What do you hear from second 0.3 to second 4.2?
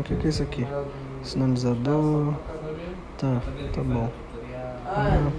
isso aqui? Sinalizador. Tá, tá bom.